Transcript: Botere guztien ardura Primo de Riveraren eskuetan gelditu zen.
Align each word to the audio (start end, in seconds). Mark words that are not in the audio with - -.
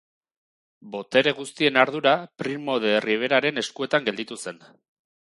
Botere 0.93 1.33
guztien 1.41 1.75
ardura 1.81 2.13
Primo 2.43 2.77
de 2.85 2.93
Riveraren 3.05 3.63
eskuetan 3.63 4.09
gelditu 4.09 4.39
zen. 4.45 4.59